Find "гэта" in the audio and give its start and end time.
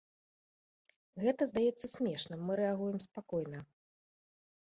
1.23-1.47